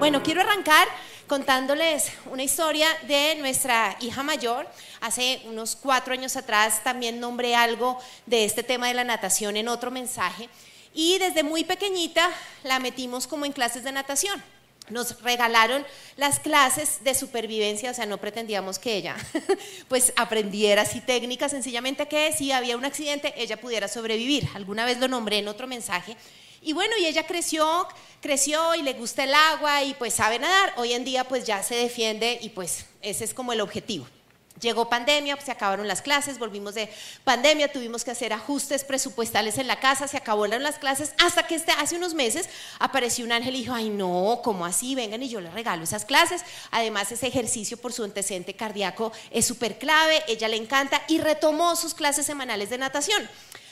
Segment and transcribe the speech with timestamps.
[0.00, 0.88] Bueno, quiero arrancar
[1.26, 4.66] contándoles una historia de nuestra hija mayor.
[5.02, 9.68] Hace unos cuatro años atrás también nombré algo de este tema de la natación en
[9.68, 10.48] otro mensaje.
[10.94, 12.30] Y desde muy pequeñita
[12.62, 14.42] la metimos como en clases de natación.
[14.88, 15.86] Nos regalaron
[16.16, 19.16] las clases de supervivencia, o sea, no pretendíamos que ella
[19.88, 24.48] pues aprendiera así técnicas, sencillamente que si había un accidente ella pudiera sobrevivir.
[24.54, 26.16] Alguna vez lo nombré en otro mensaje
[26.62, 27.88] y bueno, y ella creció,
[28.20, 30.74] creció y le gusta el agua y pues sabe nadar.
[30.76, 34.06] Hoy en día pues ya se defiende y pues ese es como el objetivo.
[34.60, 36.90] Llegó pandemia, pues, se acabaron las clases, volvimos de
[37.24, 41.54] pandemia, tuvimos que hacer ajustes presupuestales en la casa, se acabaron las clases, hasta que
[41.54, 42.46] este, hace unos meses
[42.78, 44.94] apareció un ángel y dijo, ay no, ¿cómo así?
[44.94, 46.42] Vengan y yo le regalo esas clases.
[46.70, 51.74] Además, ese ejercicio por su antecedente cardíaco es súper clave, ella le encanta y retomó
[51.74, 53.28] sus clases semanales de natación.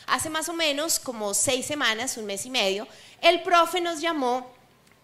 [0.09, 2.87] Hace más o menos como seis semanas, un mes y medio,
[3.21, 4.51] el profe nos llamó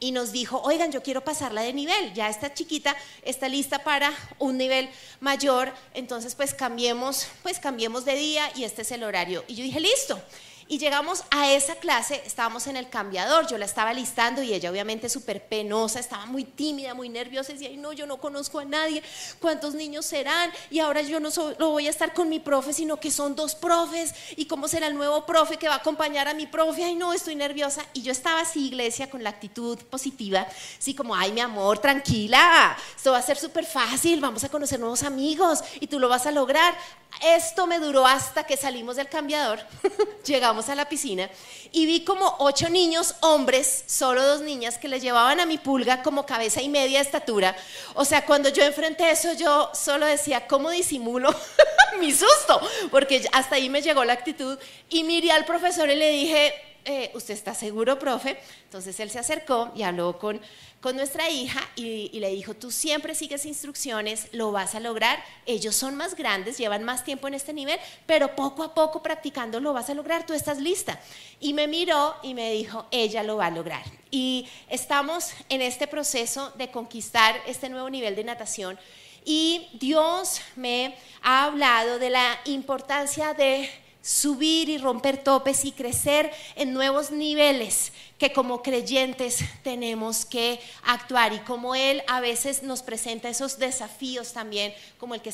[0.01, 4.13] y nos dijo, oigan, yo quiero pasarla de nivel, ya esta chiquita está lista para
[4.39, 9.45] un nivel mayor, entonces pues cambiemos, pues cambiemos de día y este es el horario.
[9.49, 10.21] Y yo dije, listo.
[10.67, 14.71] Y llegamos a esa clase, estábamos en el cambiador, yo la estaba listando y ella
[14.71, 18.65] obviamente súper penosa, estaba muy tímida, muy nerviosa, decía, Ay, no, yo no conozco a
[18.65, 19.03] nadie,
[19.41, 20.51] ¿cuántos niños serán?
[20.71, 23.55] Y ahora yo no lo voy a estar con mi profe, sino que son dos
[23.55, 26.85] profes, ¿y cómo será el nuevo profe que va a acompañar a mi profe?
[26.85, 27.85] Ay, no, estoy nerviosa.
[27.93, 30.47] Y yo estaba así, iglesia, con la actitud positiva,
[30.79, 34.81] así como, ay, mi amor, tranquila, esto va a ser súper fácil, vamos a conocer
[34.81, 36.75] nuevos amigos y tú lo vas a lograr.
[37.23, 39.61] Esto me duró hasta que salimos del cambiador,
[40.25, 41.31] llegamos a la piscina
[41.73, 46.03] y vi como ocho niños, hombres, solo dos niñas, que le llevaban a mi pulga
[46.03, 47.57] como cabeza y media estatura.
[47.95, 51.35] O sea, cuando yo enfrenté eso, yo solo decía, ¿cómo disimulo
[51.99, 52.61] mi susto?
[52.91, 56.55] Porque hasta ahí me llegó la actitud y miré al profesor y le dije,
[56.85, 58.39] eh, ¿usted está seguro, profe?
[58.65, 60.41] Entonces él se acercó y habló con,
[60.81, 65.23] con nuestra hija y, y, le dijo, tú siempre sigues instrucciones, lo vas a lograr.
[65.47, 69.61] Ellos son más grandes, llevan más tiempo en este nivel, pero poco a poco practicando
[69.61, 71.01] lo vas a lograr, tú estás lista.
[71.41, 73.83] Y me miró y me dijo, ella lo va a lograr.
[74.11, 78.79] Y estamos en este proceso de conquistar este nuevo nivel de natación.
[79.25, 83.71] Y Dios me ha hablado de la importancia de
[84.05, 91.33] subir y romper topes y crecer en nuevos niveles que como creyentes tenemos que actuar
[91.33, 95.31] y como Él a veces nos presenta esos desafíos también, como el que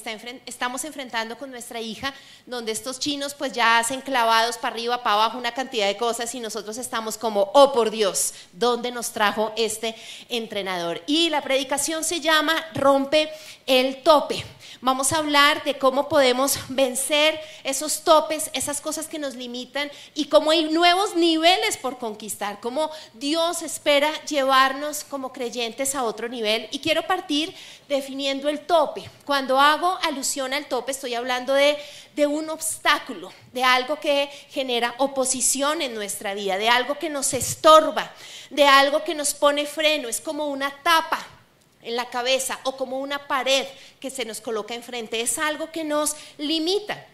[0.47, 2.15] estamos enfrentando con nuestra hija,
[2.47, 6.33] donde estos chinos pues ya hacen clavados para arriba, para abajo una cantidad de cosas
[6.35, 9.95] y nosotros estamos como, oh por Dios, ¿dónde nos trajo este
[10.29, 11.03] entrenador?
[11.07, 13.31] Y la predicación se llama Rompe
[13.67, 14.45] el tope.
[14.83, 20.27] Vamos a hablar de cómo podemos vencer esos topes, esas cosas que nos limitan y
[20.27, 26.67] cómo hay nuevos niveles por conquistar, cómo Dios espera llevarnos como creyentes a otro nivel.
[26.71, 27.55] Y quiero partir
[27.91, 29.05] definiendo el tope.
[29.27, 31.77] Cuando hago alusión al tope estoy hablando de,
[32.17, 37.35] de un obstáculo, de algo que genera oposición en nuestra vida, de algo que nos
[37.35, 38.11] estorba,
[38.49, 41.40] de algo que nos pone freno, es como una tapa
[41.83, 43.67] en la cabeza o como una pared
[44.01, 45.21] que se nos coloca enfrente.
[45.21, 47.07] Es algo que nos limita.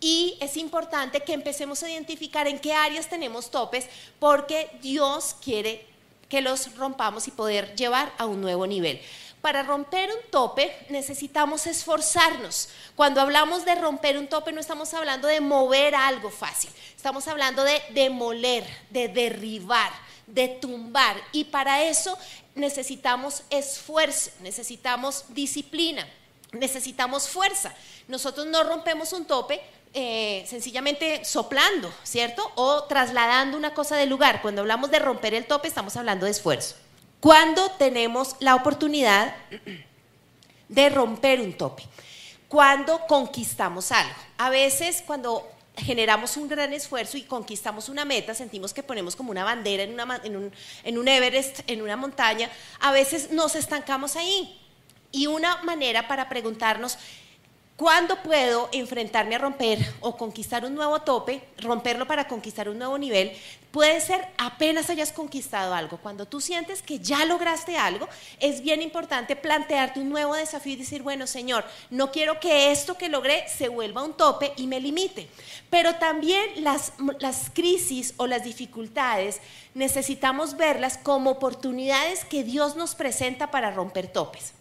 [0.00, 3.86] Y es importante que empecemos a identificar en qué áreas tenemos topes
[4.18, 5.86] porque Dios quiere
[6.28, 9.00] que los rompamos y poder llevar a un nuevo nivel.
[9.42, 12.68] Para romper un tope necesitamos esforzarnos.
[12.96, 17.64] Cuando hablamos de romper un tope no estamos hablando de mover algo fácil, estamos hablando
[17.64, 19.92] de demoler, de derribar,
[20.26, 21.16] de tumbar.
[21.32, 22.16] Y para eso
[22.54, 26.06] necesitamos esfuerzo, necesitamos disciplina,
[26.52, 27.74] necesitamos fuerza.
[28.08, 29.60] Nosotros no rompemos un tope
[29.94, 32.50] eh, sencillamente soplando, ¿cierto?
[32.54, 34.40] O trasladando una cosa del lugar.
[34.40, 36.76] Cuando hablamos de romper el tope estamos hablando de esfuerzo.
[37.20, 39.36] Cuando tenemos la oportunidad
[40.68, 41.84] de romper un tope,
[42.48, 44.14] cuando conquistamos algo.
[44.38, 49.30] A veces cuando generamos un gran esfuerzo y conquistamos una meta, sentimos que ponemos como
[49.30, 50.52] una bandera en, una, en, un,
[50.84, 54.58] en un Everest, en una montaña, a veces nos estancamos ahí.
[55.14, 56.96] Y una manera para preguntarnos,
[57.76, 62.98] ¿Cuándo puedo enfrentarme a romper o conquistar un nuevo tope, romperlo para conquistar un nuevo
[62.98, 63.32] nivel?
[63.70, 65.96] Puede ser apenas hayas conquistado algo.
[65.96, 68.06] Cuando tú sientes que ya lograste algo,
[68.38, 72.98] es bien importante plantearte un nuevo desafío y decir, bueno, Señor, no quiero que esto
[72.98, 75.26] que logré se vuelva un tope y me limite.
[75.70, 79.40] Pero también las, las crisis o las dificultades
[79.72, 84.52] necesitamos verlas como oportunidades que Dios nos presenta para romper topes.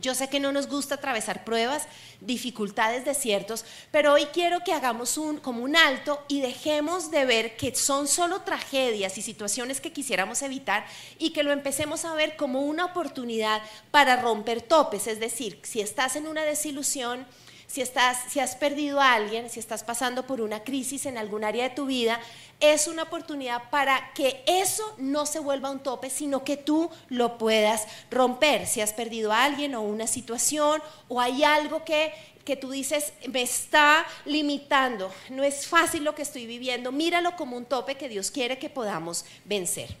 [0.00, 1.86] Yo sé que no nos gusta atravesar pruebas,
[2.20, 7.56] dificultades, desiertos, pero hoy quiero que hagamos un, como un alto y dejemos de ver
[7.56, 10.86] que son solo tragedias y situaciones que quisiéramos evitar
[11.18, 15.06] y que lo empecemos a ver como una oportunidad para romper topes.
[15.06, 17.26] Es decir, si estás en una desilusión,
[17.68, 21.44] si, estás, si has perdido a alguien, si estás pasando por una crisis en algún
[21.44, 22.18] área de tu vida,
[22.60, 27.38] es una oportunidad para que eso no se vuelva un tope, sino que tú lo
[27.38, 28.66] puedas romper.
[28.66, 32.12] Si has perdido a alguien o una situación o hay algo que,
[32.44, 37.56] que tú dices me está limitando, no es fácil lo que estoy viviendo, míralo como
[37.56, 39.96] un tope que Dios quiere que podamos vencer.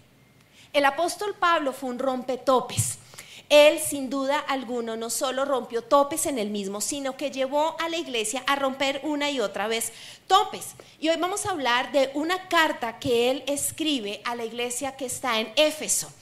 [0.72, 2.98] El apóstol Pablo fue un rompetopes.
[3.48, 7.88] Él, sin duda alguno, no solo rompió topes en el mismo, sino que llevó a
[7.88, 9.92] la iglesia a romper una y otra vez
[10.26, 10.74] topes.
[11.00, 15.06] Y hoy vamos a hablar de una carta que él escribe a la iglesia que
[15.06, 16.12] está en Éfeso.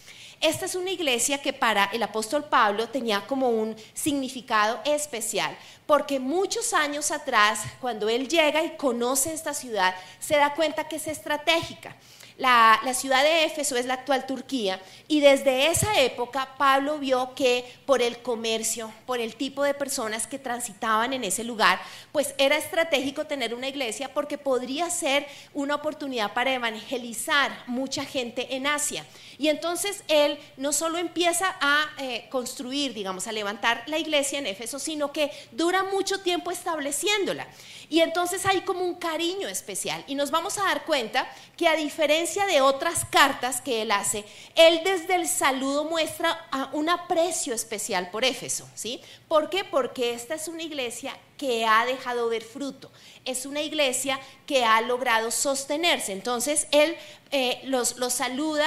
[0.40, 5.56] Esta es una iglesia que para el apóstol Pablo tenía como un significado especial,
[5.87, 10.96] porque muchos años atrás, cuando él llega y conoce esta ciudad, se da cuenta que
[10.96, 11.96] es estratégica.
[12.38, 17.65] La, ciudad de Éfeso es la actual Turquía y desde esa época Pablo vio que
[17.87, 21.81] por el comercio, por el tipo de personas que transitaban en ese lugar,
[22.12, 28.55] pues era estratégico tener una iglesia porque podría ser una oportunidad para evangelizar mucha gente
[28.55, 29.06] en Asia.
[29.39, 34.47] Y entonces él no solo empieza a eh, construir, digamos, a levantar la iglesia en
[34.47, 37.47] Éfeso, sino que dura mucho tiempo estableciéndola.
[37.88, 40.05] Y entonces hay como un cariño especial.
[40.06, 44.25] Y nos vamos a dar cuenta que a diferencia de otras cartas que él hace,
[44.55, 48.69] él desde el saludo muestra un aprecio especial por Éfeso.
[48.75, 49.00] ¿sí?
[49.29, 49.65] ¿Por qué?
[49.65, 52.91] Porque esta es una iglesia que ha dejado ver fruto.
[53.26, 56.12] Es una iglesia que ha logrado sostenerse.
[56.12, 56.96] Entonces, él
[57.32, 58.67] eh, los, saluda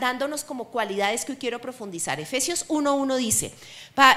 [0.00, 2.18] dándonos como cualidades que hoy quiero profundizar.
[2.18, 3.52] Efesios 1.1 dice,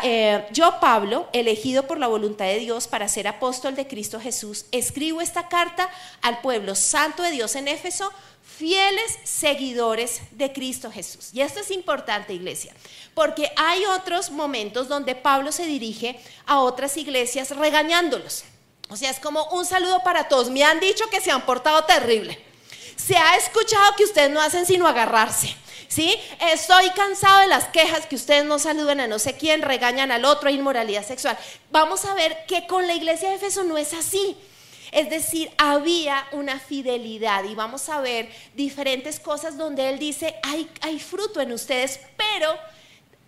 [0.04, 4.66] eh, yo Pablo, elegido por la voluntad de Dios para ser apóstol de Cristo Jesús,
[4.72, 5.90] escribo esta carta
[6.22, 8.10] al pueblo santo de Dios en Éfeso,
[8.42, 11.30] fieles seguidores de Cristo Jesús.
[11.34, 12.74] Y esto es importante, iglesia,
[13.14, 18.46] porque hay otros momentos donde Pablo se dirige a otras iglesias regañándolos.
[18.92, 20.50] O sea, es como un saludo para todos.
[20.50, 22.38] Me han dicho que se han portado terrible.
[22.98, 25.56] Se ha escuchado que ustedes no hacen sino agarrarse.
[25.88, 26.14] ¿Sí?
[26.52, 30.26] Estoy cansado de las quejas que ustedes no saludan a no sé quién, regañan al
[30.26, 31.38] otro, inmoralidad sexual.
[31.72, 34.36] Vamos a ver que con la iglesia de Efeso no es así.
[34.92, 40.70] Es decir, había una fidelidad y vamos a ver diferentes cosas donde él dice, hay,
[40.82, 42.58] hay fruto en ustedes, pero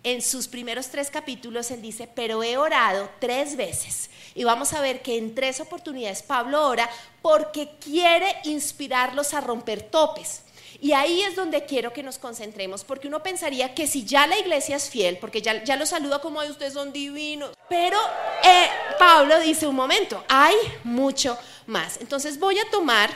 [0.02, 4.10] en sus primeros tres capítulos él dice, pero he orado tres veces.
[4.34, 6.88] Y vamos a ver que en tres oportunidades Pablo ora
[7.22, 10.42] porque quiere inspirarlos a romper topes.
[10.80, 14.38] Y ahí es donde quiero que nos concentremos, porque uno pensaría que si ya la
[14.38, 17.96] iglesia es fiel, porque ya, ya los saluda como Ay, ustedes son divinos, pero
[18.42, 21.98] eh, Pablo dice un momento, hay mucho más.
[22.00, 23.10] Entonces voy a tomar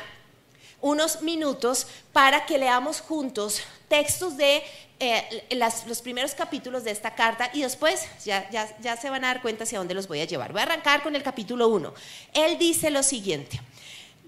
[0.81, 4.63] unos minutos para que leamos juntos textos de
[5.01, 5.47] eh,
[5.87, 9.43] los primeros capítulos de esta carta y después ya, ya, ya se van a dar
[9.43, 10.53] cuenta hacia dónde los voy a llevar.
[10.53, 11.95] Voy a arrancar con el capítulo 1.
[12.35, 13.61] Él dice lo siguiente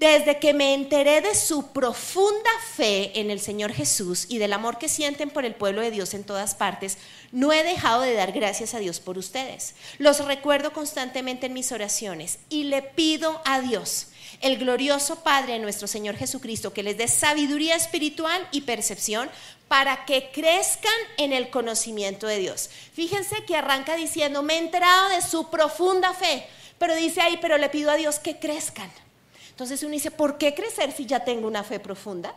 [0.01, 4.79] desde que me enteré de su profunda fe en el Señor Jesús y del amor
[4.79, 6.97] que sienten por el pueblo de Dios en todas partes,
[7.33, 9.75] no he dejado de dar gracias a Dios por ustedes.
[9.99, 14.07] Los recuerdo constantemente en mis oraciones y le pido a Dios,
[14.41, 19.31] el glorioso Padre nuestro Señor Jesucristo, que les dé sabiduría espiritual y percepción
[19.69, 22.71] para que crezcan en el conocimiento de Dios.
[22.95, 26.47] Fíjense que arranca diciendo, me he enterado de su profunda fe,
[26.79, 28.91] pero dice ahí, pero le pido a Dios que crezcan.
[29.51, 32.35] Entonces uno dice, ¿por qué crecer si ya tengo una fe profunda?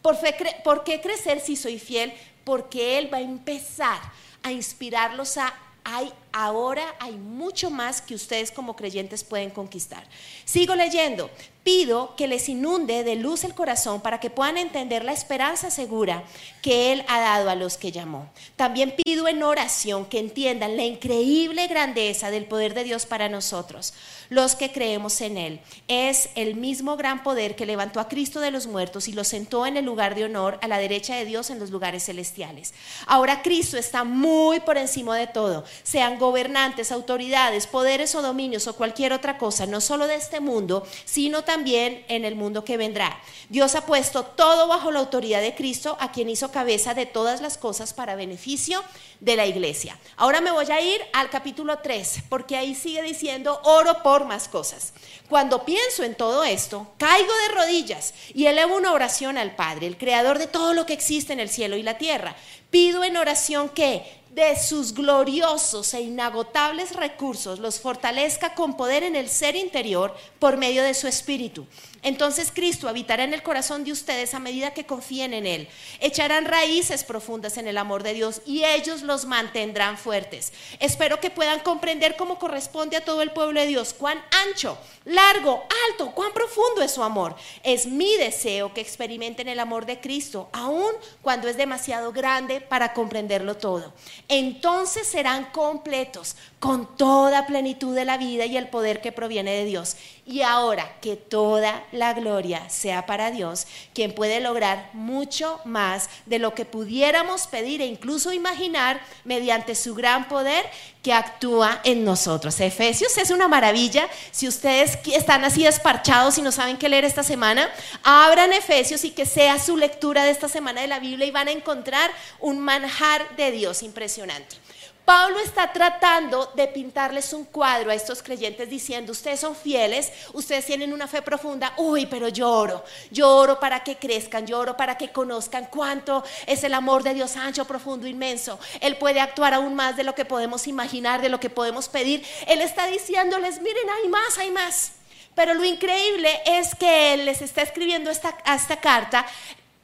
[0.00, 0.16] ¿Por,
[0.62, 2.12] ¿Por qué crecer si soy fiel?
[2.44, 4.00] Porque Él va a empezar
[4.44, 10.04] a inspirarlos a, hay ahora hay mucho más que ustedes como creyentes pueden conquistar.
[10.44, 11.30] Sigo leyendo
[11.64, 16.24] pido que les inunde de luz el corazón para que puedan entender la esperanza segura
[16.60, 18.28] que Él ha dado a los que llamó.
[18.56, 23.94] También pido en oración que entiendan la increíble grandeza del poder de Dios para nosotros,
[24.28, 25.60] los que creemos en Él.
[25.88, 29.66] Es el mismo gran poder que levantó a Cristo de los muertos y lo sentó
[29.66, 32.74] en el lugar de honor a la derecha de Dios en los lugares celestiales.
[33.06, 38.76] Ahora Cristo está muy por encima de todo, sean gobernantes, autoridades, poderes o dominios o
[38.76, 43.20] cualquier otra cosa, no solo de este mundo, sino también en el mundo que vendrá.
[43.48, 47.40] Dios ha puesto todo bajo la autoridad de Cristo, a quien hizo cabeza de todas
[47.40, 48.82] las cosas para beneficio
[49.18, 49.98] de la iglesia.
[50.16, 54.48] Ahora me voy a ir al capítulo 3, porque ahí sigue diciendo, oro por más
[54.48, 54.92] cosas.
[55.28, 59.98] Cuando pienso en todo esto, caigo de rodillas y elevo una oración al Padre, el
[59.98, 62.36] creador de todo lo que existe en el cielo y la tierra.
[62.70, 69.14] Pido en oración que de sus gloriosos e inagotables recursos los fortalezca con poder en
[69.14, 71.66] el ser interior por medio de su espíritu.
[72.02, 75.68] Entonces Cristo habitará en el corazón de ustedes a medida que confíen en Él.
[76.00, 80.52] Echarán raíces profundas en el amor de Dios y ellos los mantendrán fuertes.
[80.80, 85.64] Espero que puedan comprender cómo corresponde a todo el pueblo de Dios, cuán ancho, largo,
[85.88, 87.36] alto, cuán profundo es su amor.
[87.62, 90.92] Es mi deseo que experimenten el amor de Cristo, aun
[91.22, 93.92] cuando es demasiado grande para comprenderlo todo.
[94.28, 99.64] Entonces serán completos con toda plenitud de la vida y el poder que proviene de
[99.64, 99.96] Dios.
[100.24, 106.38] Y ahora que toda la gloria sea para Dios, quien puede lograr mucho más de
[106.38, 110.64] lo que pudiéramos pedir e incluso imaginar mediante su gran poder
[111.02, 112.60] que actúa en nosotros.
[112.60, 114.08] Efesios es una maravilla.
[114.30, 117.68] Si ustedes están así desparchados y no saben qué leer esta semana,
[118.04, 121.48] abran Efesios y que sea su lectura de esta semana de la Biblia y van
[121.48, 124.61] a encontrar un manjar de Dios impresionante.
[125.04, 130.64] Pablo está tratando de pintarles un cuadro a estos creyentes diciendo, ustedes son fieles, ustedes
[130.64, 135.66] tienen una fe profunda, uy, pero lloro, lloro para que crezcan, lloro para que conozcan
[135.70, 138.60] cuánto es el amor de Dios ancho, profundo, inmenso.
[138.80, 142.24] Él puede actuar aún más de lo que podemos imaginar, de lo que podemos pedir.
[142.46, 144.92] Él está diciéndoles, miren, hay más, hay más.
[145.34, 149.26] Pero lo increíble es que Él les está escribiendo esta, esta carta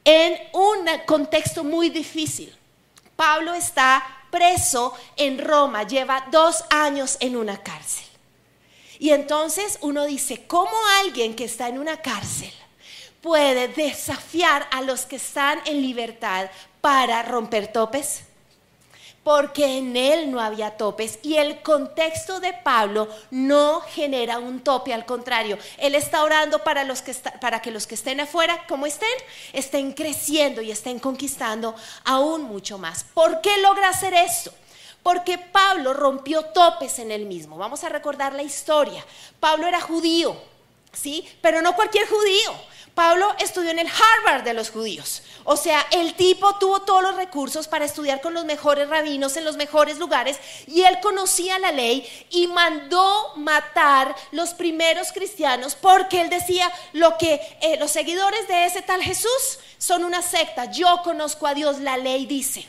[0.05, 2.55] en un contexto muy difícil.
[3.17, 8.05] Pablo está preso en Roma, lleva dos años en una cárcel.
[8.99, 10.71] Y entonces uno dice, ¿cómo
[11.01, 12.51] alguien que está en una cárcel
[13.21, 16.49] puede desafiar a los que están en libertad
[16.81, 18.23] para romper topes?
[19.23, 24.93] Porque en él no había topes y el contexto de Pablo no genera un tope,
[24.93, 28.85] al contrario, él está orando para, los que para que los que estén afuera, como
[28.85, 29.09] estén,
[29.53, 33.05] estén creciendo y estén conquistando aún mucho más.
[33.13, 34.53] ¿Por qué logra hacer esto?
[35.03, 37.57] Porque Pablo rompió topes en él mismo.
[37.57, 39.05] Vamos a recordar la historia.
[39.39, 40.35] Pablo era judío,
[40.91, 41.27] ¿sí?
[41.41, 42.68] Pero no cualquier judío.
[42.99, 45.21] Pablo estudió en el Harvard de los judíos.
[45.45, 49.45] O sea, el tipo tuvo todos los recursos para estudiar con los mejores rabinos en
[49.45, 50.37] los mejores lugares
[50.67, 57.17] y él conocía la ley y mandó matar los primeros cristianos porque él decía lo
[57.17, 60.65] que eh, los seguidores de ese tal Jesús son una secta.
[60.65, 62.67] Yo conozco a Dios, la ley dice.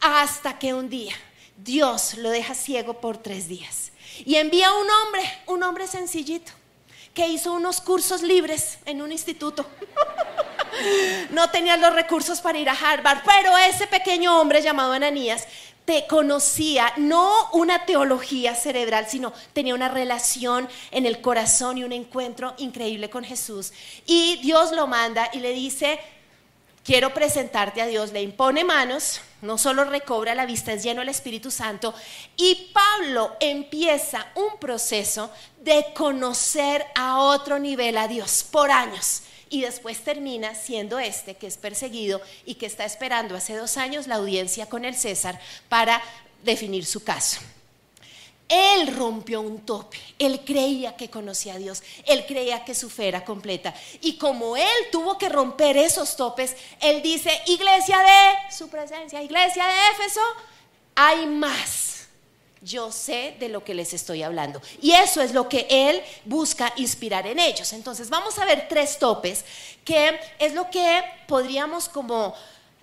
[0.00, 1.16] Hasta que un día
[1.56, 3.90] Dios lo deja ciego por tres días
[4.24, 6.52] y envía un hombre, un hombre sencillito
[7.16, 9.64] que hizo unos cursos libres en un instituto.
[11.30, 15.48] no tenía los recursos para ir a Harvard, pero ese pequeño hombre llamado Ananías
[15.86, 21.92] te conocía no una teología cerebral, sino tenía una relación en el corazón y un
[21.92, 23.72] encuentro increíble con Jesús.
[24.04, 25.98] Y Dios lo manda y le dice,
[26.86, 31.08] quiero presentarte a Dios, le impone manos, no solo recobra la vista, es lleno del
[31.08, 31.92] Espíritu Santo,
[32.36, 39.22] y Pablo empieza un proceso de conocer a otro nivel a Dios por años.
[39.48, 44.06] Y después termina siendo este que es perseguido y que está esperando hace dos años
[44.06, 46.00] la audiencia con el César para
[46.42, 47.40] definir su caso.
[48.48, 53.08] Él rompió un tope, él creía que conocía a Dios, él creía que su fe
[53.08, 53.74] era completa.
[54.00, 59.66] Y como él tuvo que romper esos topes, él dice, iglesia de su presencia, iglesia
[59.66, 60.20] de Éfeso,
[60.94, 62.06] hay más.
[62.62, 64.60] Yo sé de lo que les estoy hablando.
[64.80, 67.72] Y eso es lo que él busca inspirar en ellos.
[67.72, 69.44] Entonces vamos a ver tres topes,
[69.84, 72.34] que es lo que podríamos como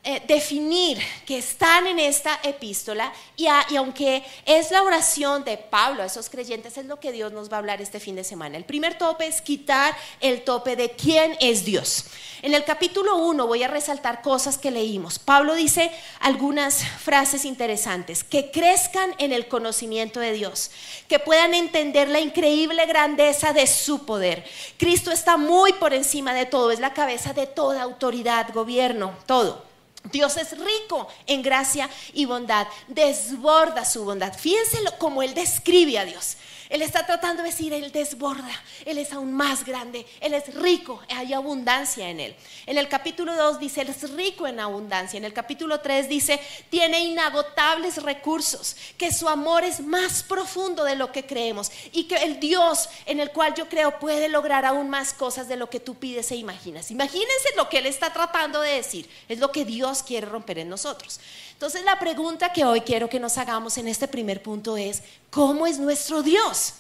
[0.05, 6.07] eh, definir que están en esta epístola y, aunque es la oración de Pablo a
[6.07, 8.57] esos creyentes, es lo que Dios nos va a hablar este fin de semana.
[8.57, 12.07] El primer tope es quitar el tope de quién es Dios.
[12.41, 15.19] En el capítulo 1 voy a resaltar cosas que leímos.
[15.19, 20.71] Pablo dice algunas frases interesantes, que crezcan en el conocimiento de Dios,
[21.07, 24.43] que puedan entender la increíble grandeza de su poder.
[24.77, 29.72] Cristo está muy por encima de todo, es la cabeza de toda autoridad, gobierno, todo.
[30.11, 34.37] Dios es rico en gracia y bondad, desborda su bondad.
[34.37, 36.37] Fíjense como Él describe a Dios.
[36.69, 38.51] Él está tratando de decir, Él desborda,
[38.85, 42.35] Él es aún más grande, Él es rico, hay abundancia en Él.
[42.65, 45.17] En el capítulo 2 dice, Él es rico en abundancia.
[45.17, 46.39] En el capítulo 3 dice,
[46.69, 52.15] tiene inagotables recursos, que su amor es más profundo de lo que creemos y que
[52.15, 55.79] el Dios en el cual yo creo puede lograr aún más cosas de lo que
[55.79, 56.91] tú pides e imaginas.
[56.91, 60.69] Imagínense lo que Él está tratando de decir, es lo que Dios quiere romper en
[60.69, 61.19] nosotros.
[61.53, 65.65] Entonces la pregunta que hoy quiero que nos hagamos en este primer punto es, ¿cómo
[65.65, 66.73] es nuestro Dios?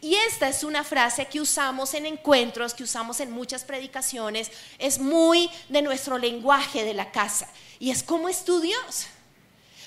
[0.00, 4.98] Y esta es una frase que usamos en encuentros, que usamos en muchas predicaciones, es
[4.98, 7.48] muy de nuestro lenguaje de la casa.
[7.78, 9.06] Y es, ¿cómo es tu Dios?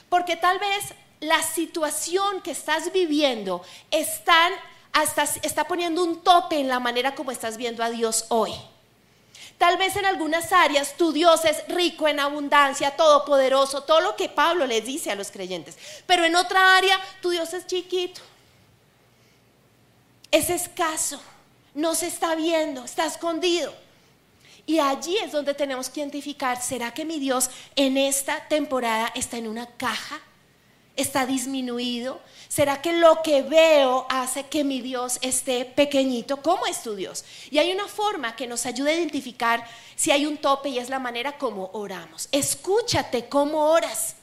[0.09, 7.13] Porque tal vez la situación que estás viviendo está poniendo un tope en la manera
[7.13, 8.53] como estás viendo a Dios hoy.
[9.57, 14.29] Tal vez en algunas áreas tu Dios es rico en abundancia, todopoderoso, todo lo que
[14.29, 15.77] Pablo les dice a los creyentes.
[16.05, 18.21] Pero en otra área tu Dios es chiquito,
[20.29, 21.19] es escaso,
[21.73, 23.73] no se está viendo, está escondido.
[24.67, 29.37] Y allí es donde tenemos que identificar, ¿será que mi Dios en esta temporada está
[29.37, 30.19] en una caja?
[30.97, 32.19] ¿Está disminuido?
[32.49, 36.41] ¿Será que lo que veo hace que mi Dios esté pequeñito?
[36.41, 37.23] ¿Cómo es tu Dios?
[37.49, 40.89] Y hay una forma que nos ayuda a identificar si hay un tope y es
[40.89, 42.27] la manera como oramos.
[42.31, 44.16] Escúchate cómo oras.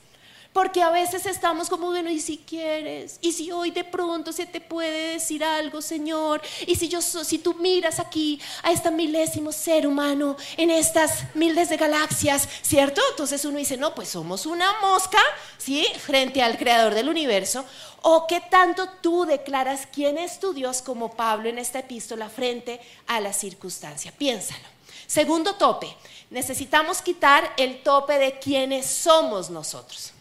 [0.55, 3.19] Porque a veces estamos como, bueno, ¿y si quieres?
[3.21, 6.41] ¿Y si hoy de pronto se te puede decir algo, Señor?
[6.65, 11.71] ¿Y si, yo, si tú miras aquí a este milésimo ser humano en estas miles
[11.71, 13.01] de galaxias, ¿cierto?
[13.11, 15.19] Entonces uno dice, no, pues somos una mosca,
[15.59, 15.89] ¿sí?
[15.99, 17.65] Frente al creador del universo.
[18.03, 22.81] ¿O qué tanto tú declaras quién es tu Dios como Pablo en esta epístola frente
[23.09, 24.13] a la circunstancia?
[24.13, 24.69] Piénsalo.
[25.09, 25.97] Segundo tope,
[26.31, 30.13] necesitamos quitar el tope de quiénes somos nosotros.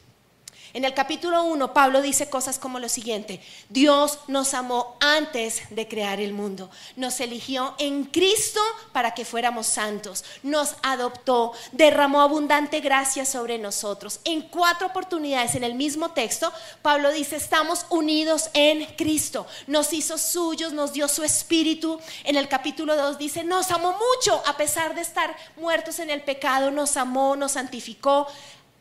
[0.75, 3.39] En el capítulo 1, Pablo dice cosas como lo siguiente,
[3.69, 8.59] Dios nos amó antes de crear el mundo, nos eligió en Cristo
[8.91, 14.19] para que fuéramos santos, nos adoptó, derramó abundante gracia sobre nosotros.
[14.23, 16.51] En cuatro oportunidades en el mismo texto,
[16.81, 21.99] Pablo dice, estamos unidos en Cristo, nos hizo suyos, nos dio su espíritu.
[22.23, 24.41] En el capítulo 2 dice, nos amó mucho.
[24.47, 28.25] A pesar de estar muertos en el pecado, nos amó, nos santificó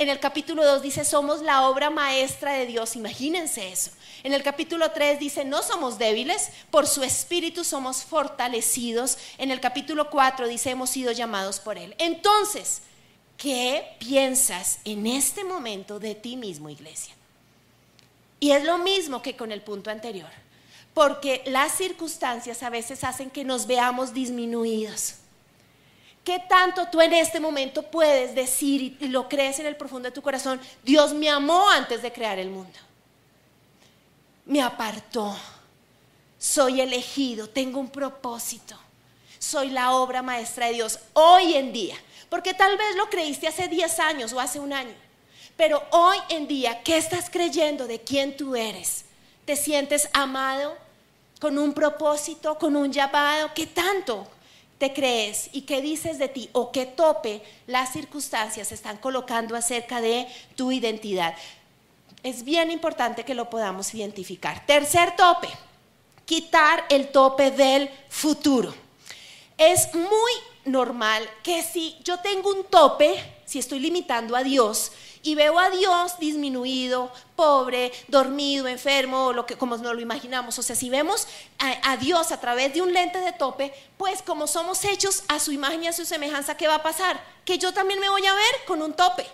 [0.02, 3.90] en el capítulo 2 dice, somos la obra maestra de Dios, imagínense eso.
[4.22, 9.18] En el capítulo 3 dice, no somos débiles, por su espíritu somos fortalecidos.
[9.38, 11.94] En el capítulo 4 dice, hemos sido llamados por Él.
[11.98, 12.82] Entonces,
[13.36, 17.14] ¿qué piensas en este momento de ti mismo, iglesia?
[18.40, 20.30] Y es lo mismo que con el punto anterior,
[20.94, 25.21] porque las circunstancias a veces hacen que nos veamos disminuidos
[26.24, 30.14] ¿Qué tanto tú en este momento puedes decir y lo crees en el profundo de
[30.14, 30.60] tu corazón?
[30.84, 32.78] Dios me amó antes de crear el mundo.
[34.44, 35.36] Me apartó.
[36.38, 38.76] Soy elegido, tengo un propósito.
[39.38, 41.96] Soy la obra maestra de Dios hoy en día.
[42.28, 44.94] Porque tal vez lo creíste hace 10 años o hace un año.
[45.56, 49.04] Pero hoy en día, ¿qué estás creyendo de quién tú eres?
[49.44, 50.76] ¿Te sientes amado?
[51.40, 52.56] ¿Con un propósito?
[52.58, 53.50] ¿Con un llamado?
[53.54, 54.26] ¿Qué tanto?
[54.82, 60.00] Te crees y qué dices de ti o qué tope las circunstancias están colocando acerca
[60.00, 61.36] de tu identidad.
[62.24, 64.66] Es bien importante que lo podamos identificar.
[64.66, 65.46] Tercer tope,
[66.24, 68.74] quitar el tope del futuro.
[69.56, 70.32] Es muy
[70.64, 74.90] normal que si yo tengo un tope, si estoy limitando a Dios,
[75.22, 80.58] y veo a Dios disminuido, pobre, dormido, enfermo, lo que, como nos lo imaginamos.
[80.58, 84.46] O sea, si vemos a, Dios a través de un lente de tope, pues como
[84.46, 87.22] somos hechos a su imagen y a su semejanza, ¿qué va a pasar?
[87.44, 89.26] Que yo también me voy a ver con un tope.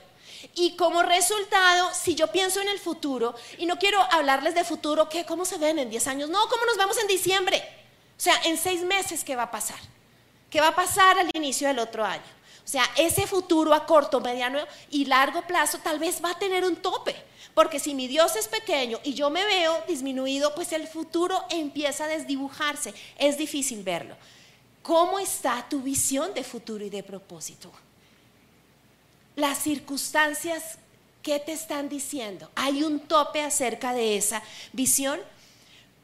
[0.55, 5.09] Y como resultado, si yo pienso en el futuro, y no quiero hablarles de futuro,
[5.09, 5.25] ¿qué?
[5.25, 6.31] ¿Cómo se ven en 10 años?
[6.31, 7.63] No, ¿cómo nos vemos en diciembre?
[8.17, 9.79] O sea, en seis meses, ¿qué va a pasar?
[10.51, 12.38] ¿Qué va a pasar al inicio del otro año?
[12.69, 14.59] O sea, ese futuro a corto, mediano
[14.91, 17.17] y largo plazo tal vez va a tener un tope.
[17.55, 22.05] Porque si mi Dios es pequeño y yo me veo disminuido, pues el futuro empieza
[22.05, 22.93] a desdibujarse.
[23.17, 24.15] Es difícil verlo.
[24.83, 27.73] ¿Cómo está tu visión de futuro y de propósito?
[29.35, 30.77] Las circunstancias,
[31.23, 32.51] ¿qué te están diciendo?
[32.55, 34.43] ¿Hay un tope acerca de esa
[34.75, 35.19] visión?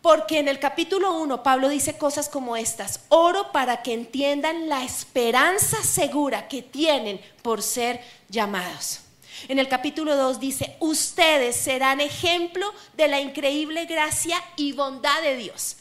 [0.05, 4.85] Porque en el capítulo 1 Pablo dice cosas como estas, oro para que entiendan la
[4.85, 9.01] esperanza segura que tienen por ser llamados.
[9.49, 15.39] En el capítulo 2 dice, ustedes serán ejemplo de la increíble gracia y bondad de
[15.39, 15.77] Dios.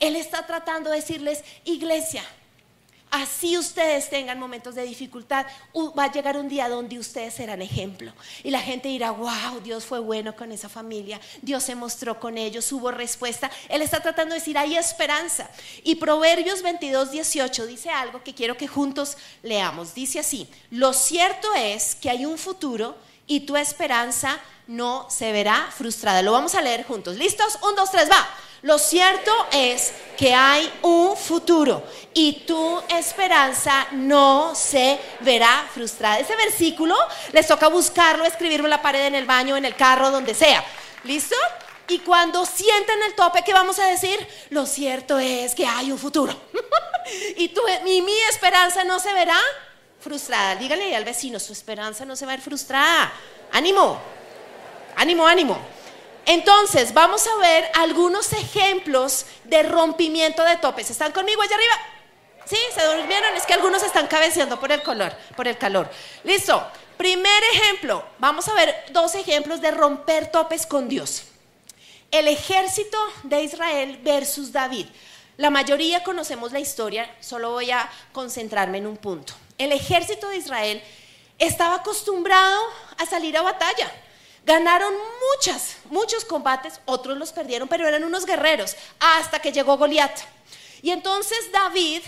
[0.00, 2.24] Él está tratando de decirles, iglesia,
[3.10, 5.46] Así ustedes tengan momentos de dificultad,
[5.98, 8.12] va a llegar un día donde ustedes serán ejemplo.
[8.44, 12.36] Y la gente dirá, wow, Dios fue bueno con esa familia, Dios se mostró con
[12.36, 13.50] ellos, hubo respuesta.
[13.68, 15.50] Él está tratando de decir, hay esperanza.
[15.84, 19.94] Y Proverbios 22, 18 dice algo que quiero que juntos leamos.
[19.94, 22.96] Dice así, lo cierto es que hay un futuro
[23.28, 26.22] y tu esperanza no se verá frustrada.
[26.22, 27.16] Lo vamos a leer juntos.
[27.16, 27.58] ¿Listos?
[27.62, 28.28] Un, dos, tres, va.
[28.62, 36.18] Lo cierto es que hay un futuro y tu esperanza no se verá frustrada.
[36.18, 36.96] Ese versículo
[37.32, 40.64] les toca buscarlo, escribirlo en la pared, en el baño, en el carro, donde sea.
[41.04, 41.36] ¿Listo?
[41.86, 44.18] Y cuando sienten el tope, ¿qué vamos a decir?
[44.50, 46.34] Lo cierto es que hay un futuro.
[47.36, 49.38] y, tu, y mi esperanza no se verá
[50.00, 50.56] frustrada.
[50.56, 53.12] Dígale al vecino, su esperanza no se va a ver frustrada.
[53.52, 54.00] Ánimo,
[54.96, 55.58] ánimo, ánimo.
[56.26, 60.90] Entonces, vamos a ver algunos ejemplos de rompimiento de topes.
[60.90, 61.72] ¿Están conmigo allá arriba?
[62.44, 62.58] ¿Sí?
[62.74, 63.34] ¿Se durmieron?
[63.34, 65.90] Es que algunos están cabeceando por el color, por el calor.
[66.24, 66.66] Listo.
[66.98, 71.22] Primer ejemplo, vamos a ver dos ejemplos de romper topes con Dios.
[72.10, 74.86] El ejército de Israel versus David.
[75.36, 79.32] La mayoría conocemos la historia, solo voy a concentrarme en un punto.
[79.58, 80.82] El ejército de Israel
[81.38, 82.60] estaba acostumbrado
[82.96, 83.92] a salir a batalla.
[84.46, 84.94] Ganaron
[85.34, 90.18] muchas, muchos combates, otros los perdieron, pero eran unos guerreros, hasta que llegó Goliat.
[90.80, 92.02] Y entonces David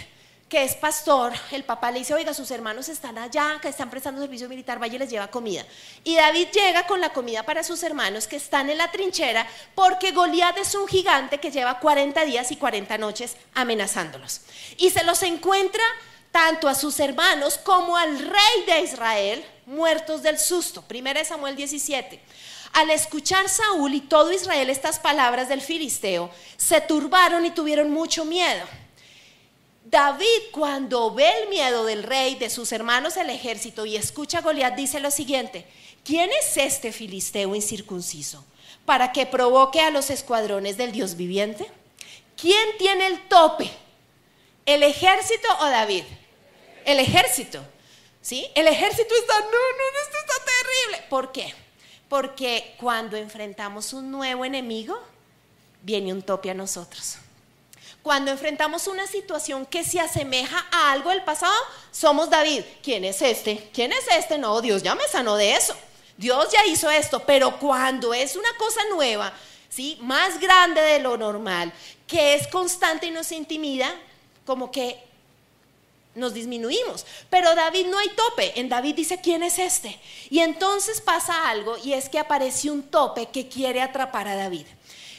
[0.50, 4.20] que es pastor, el papá le dice, oiga, sus hermanos están allá, que están prestando
[4.20, 5.64] servicio militar, vaya y les lleva comida.
[6.02, 10.10] Y David llega con la comida para sus hermanos que están en la trinchera, porque
[10.10, 14.40] Goliat es un gigante que lleva 40 días y 40 noches amenazándolos.
[14.76, 15.84] Y se los encuentra
[16.31, 20.83] tanto a sus hermanos como al rey de Israel, muertos del susto.
[20.83, 22.21] Primera de Samuel 17.
[22.73, 28.25] Al escuchar Saúl y todo Israel estas palabras del filisteo, se turbaron y tuvieron mucho
[28.25, 28.64] miedo.
[29.85, 34.43] David cuando ve el miedo del rey, de sus hermanos, el ejército y escucha a
[34.43, 35.66] Goliat, dice lo siguiente,
[36.05, 38.45] ¿quién es este filisteo incircunciso
[38.85, 41.66] para que provoque a los escuadrones del Dios viviente?
[42.37, 43.69] ¿Quién tiene el tope?
[44.64, 46.05] ¿El ejército o David?
[46.85, 47.62] El ejército.
[48.23, 48.47] ¿Sí?
[48.55, 51.09] El ejército está, no, no, esto está terrible.
[51.09, 51.55] ¿Por qué?
[52.09, 55.01] Porque cuando enfrentamos un nuevo enemigo,
[55.83, 57.16] viene un tope a nosotros.
[58.03, 61.55] Cuando enfrentamos una situación que se asemeja a algo del pasado,
[61.90, 62.62] somos David.
[62.83, 63.71] ¿Quién es este?
[63.73, 64.38] ¿Quién es este?
[64.38, 65.77] No, Dios ya me sanó de eso.
[66.16, 69.33] Dios ya hizo esto, pero cuando es una cosa nueva,
[69.71, 69.99] ¿sí?
[70.03, 71.73] Más grande de lo normal,
[72.07, 73.95] que es constante y nos intimida,
[74.45, 75.10] como que
[76.14, 77.07] nos disminuimos.
[77.29, 78.59] Pero David no hay tope.
[78.59, 79.99] En David dice, ¿quién es este?
[80.29, 84.66] Y entonces pasa algo y es que aparece un tope que quiere atrapar a David.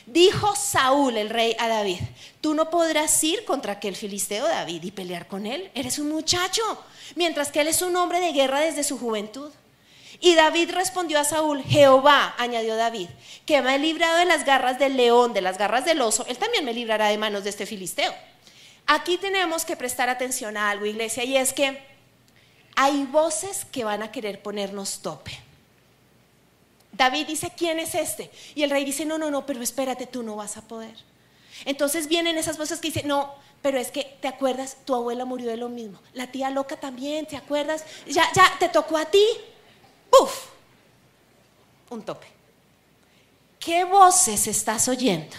[0.06, 2.00] Dijo Saúl, el rey, a David,
[2.42, 5.70] tú no podrás ir contra aquel filisteo David y pelear con él.
[5.74, 6.62] Eres un muchacho,
[7.16, 9.52] mientras que él es un hombre de guerra desde su juventud.
[10.20, 13.10] Y David respondió a Saúl, Jehová, añadió David,
[13.46, 16.38] que me ha librado de las garras del león, de las garras del oso, él
[16.38, 18.14] también me librará de manos de este filisteo.
[18.94, 21.82] Aquí tenemos que prestar atención a algo, iglesia, y es que
[22.76, 25.32] hay voces que van a querer ponernos tope.
[26.92, 28.30] David dice, ¿quién es este?
[28.54, 30.94] Y el rey dice, no, no, no, pero espérate, tú no vas a poder.
[31.64, 34.76] Entonces vienen esas voces que dicen, no, pero es que, ¿te acuerdas?
[34.84, 36.02] Tu abuela murió de lo mismo.
[36.12, 37.86] La tía loca también, ¿te acuerdas?
[38.08, 39.24] Ya, ya, te tocó a ti.
[40.10, 40.48] ¡Puf!
[41.92, 42.28] Un tope.
[43.58, 45.38] ¿Qué voces estás oyendo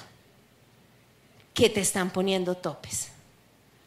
[1.53, 3.12] que te están poniendo topes?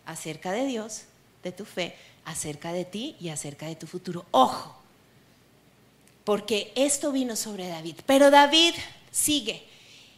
[0.06, 1.04] Acerca de Dios,
[1.44, 4.26] de tu fe, acerca de ti y acerca de tu futuro.
[4.32, 4.76] Ojo,
[6.24, 7.98] porque esto vino sobre David.
[8.06, 8.74] Pero David
[9.12, 9.64] sigue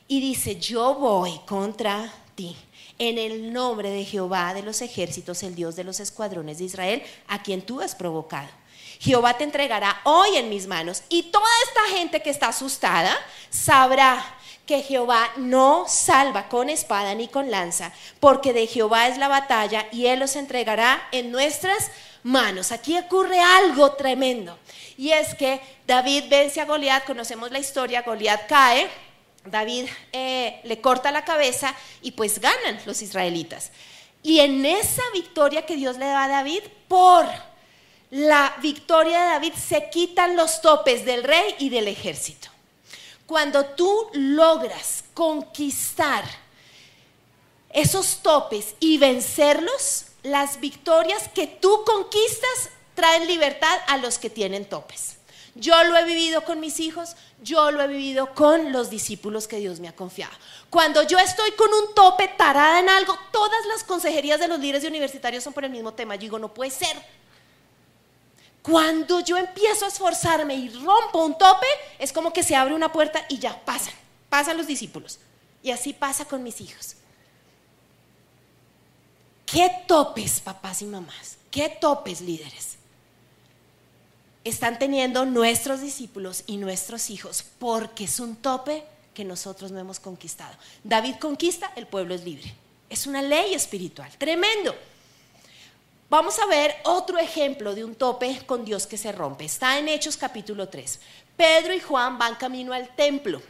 [0.08, 2.56] y dice, yo voy contra ti
[2.98, 7.04] en el nombre de Jehová de los ejércitos, el Dios de los escuadrones de Israel,
[7.28, 8.50] a quien tú has provocado.
[9.00, 13.16] Jehová te entregará hoy en mis manos y toda esta gente que está asustada
[13.50, 14.26] sabrá
[14.68, 19.88] que Jehová no salva con espada ni con lanza, porque de Jehová es la batalla
[19.92, 21.90] y Él los entregará en nuestras
[22.22, 22.72] manos.
[22.72, 24.60] Aquí ocurre algo tremendo.
[24.98, 28.90] Y es que David vence a Goliat, conocemos la historia, Goliat cae,
[29.46, 33.72] David eh, le corta la cabeza y pues ganan los israelitas.
[34.22, 37.26] Y en esa victoria que Dios le da a David, por
[38.10, 42.50] la victoria de David se quitan los topes del rey y del ejército.
[43.28, 46.24] Cuando tú logras conquistar
[47.70, 54.66] esos topes y vencerlos, las victorias que tú conquistas traen libertad a los que tienen
[54.66, 55.18] topes.
[55.56, 59.58] Yo lo he vivido con mis hijos, yo lo he vivido con los discípulos que
[59.58, 60.34] Dios me ha confiado.
[60.70, 64.84] Cuando yo estoy con un tope tarada en algo, todas las consejerías de los líderes
[64.84, 66.16] de universitarios son por el mismo tema.
[66.16, 66.96] Yo digo, no puede ser.
[68.68, 72.92] Cuando yo empiezo a esforzarme y rompo un tope, es como que se abre una
[72.92, 73.94] puerta y ya pasan,
[74.30, 75.20] pasan los discípulos.
[75.64, 76.96] Y así pasa con mis hijos.
[79.46, 81.38] ¿Qué topes, papás y mamás?
[81.50, 82.78] ¿Qué topes, líderes?
[84.50, 90.00] están teniendo nuestros discípulos y nuestros hijos, porque es un tope que nosotros no hemos
[90.00, 90.56] conquistado.
[90.84, 92.54] David conquista, el pueblo es libre.
[92.90, 94.74] Es una ley espiritual, tremendo.
[96.10, 99.44] Vamos a ver otro ejemplo de un tope con Dios que se rompe.
[99.44, 101.02] Está en Hechos capítulo 3.
[101.36, 103.42] Pedro y Juan van camino al templo.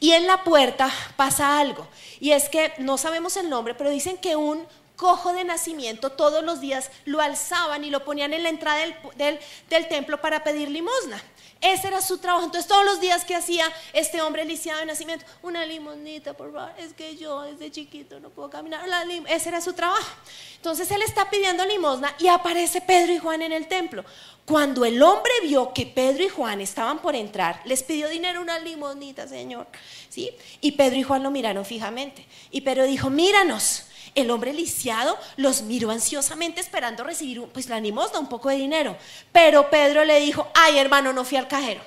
[0.00, 1.86] Y en la puerta pasa algo.
[2.20, 6.42] Y es que no sabemos el nombre, pero dicen que un cojo de nacimiento, todos
[6.42, 8.78] los días lo alzaban y lo ponían en la entrada
[9.16, 11.22] del, del, templo para pedir limosna.
[11.60, 12.44] Ese era su trabajo.
[12.44, 16.72] Entonces todos los días que hacía este hombre lisiado de nacimiento, una limonita, por favor,
[16.78, 18.80] es que yo desde chiquito no puedo caminar.
[19.28, 20.08] ese era su trabajo.
[20.56, 24.04] Entonces él está pidiendo limosna y aparece Pedro y Juan en el templo.
[24.44, 28.58] Cuando el hombre vio que Pedro y Juan estaban por entrar, les pidió dinero, una
[28.58, 29.66] limonita, Señor.
[30.08, 30.30] ¿Sí?
[30.60, 32.24] Y Pedro y Juan lo miraron fijamente.
[32.50, 33.84] Y Pedro dijo, míranos.
[34.18, 38.96] El hombre lisiado los miró ansiosamente esperando recibir pues la limosna, un poco de dinero.
[39.30, 41.80] Pero Pedro le dijo, ay hermano, no fui al cajero.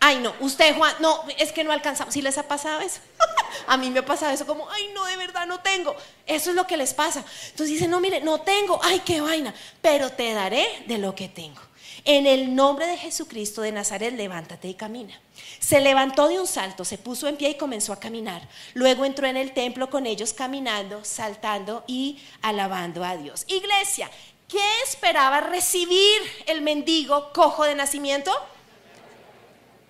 [0.00, 2.12] Ay no, usted Juan, no, es que no alcanzamos.
[2.12, 2.98] ¿Sí les ha pasado eso?
[3.68, 5.94] a mí me ha pasado eso como, ay no, de verdad no tengo.
[6.26, 7.20] Eso es lo que les pasa.
[7.50, 11.28] Entonces dice, no, mire, no tengo, ay qué vaina, pero te daré de lo que
[11.28, 11.60] tengo.
[12.04, 15.18] En el nombre de Jesucristo de Nazaret, levántate y camina.
[15.58, 18.48] Se levantó de un salto, se puso en pie y comenzó a caminar.
[18.74, 23.44] Luego entró en el templo con ellos caminando, saltando y alabando a Dios.
[23.48, 24.10] Iglesia,
[24.48, 28.32] ¿qué esperaba recibir el mendigo cojo de nacimiento?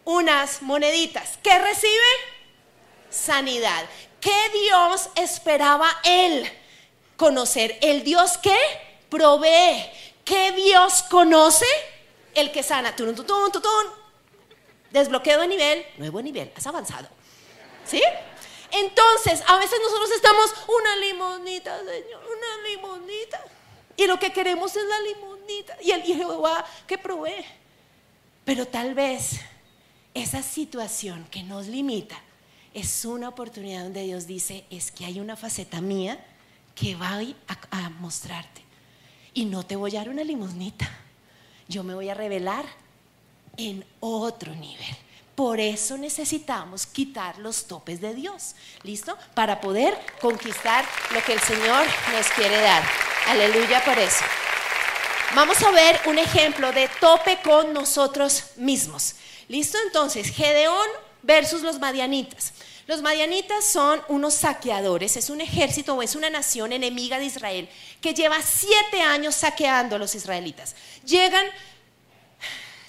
[0.05, 1.39] Unas moneditas.
[1.43, 1.93] ¿Qué recibe?
[3.11, 3.85] Sanidad.
[4.21, 6.51] ¿Qué Dios esperaba él
[7.17, 7.79] conocer?
[7.83, 8.57] El Dios que
[9.09, 9.85] provee.
[10.25, 11.67] ¿Qué Dios conoce?
[12.39, 12.95] El que sana.
[12.95, 13.87] Tutun, tutun, tutun.
[14.93, 17.09] Desbloqueo de nivel, nuevo nivel, has avanzado.
[17.85, 18.01] ¿Sí?
[18.71, 23.45] Entonces, a veces nosotros estamos, una limonita, Señor, una limonita.
[23.97, 25.77] Y lo que queremos es la limonita.
[25.83, 27.45] Y el Jehová que provee.
[28.45, 29.41] Pero tal vez
[30.15, 32.23] esa situación que nos limita
[32.73, 36.25] es una oportunidad donde Dios dice, es que hay una faceta mía
[36.77, 38.63] que va a, a mostrarte.
[39.35, 40.89] Y no te voy a dar una limonita.
[41.69, 42.65] Yo me voy a revelar
[43.57, 44.97] en otro nivel.
[45.35, 49.17] Por eso necesitamos quitar los topes de Dios, ¿listo?
[49.35, 52.83] Para poder conquistar lo que el Señor nos quiere dar.
[53.29, 54.25] Aleluya por eso.
[55.37, 59.15] Vamos a ver un ejemplo de tope con nosotros mismos.
[59.47, 59.79] ¿Listo?
[59.87, 60.89] Entonces, Gedeón
[61.23, 62.53] versus los madianitas.
[62.89, 67.69] Los madianitas son unos saqueadores, es un ejército o es una nación enemiga de Israel
[68.01, 70.75] que lleva siete años saqueando a los israelitas.
[71.05, 71.45] Llegan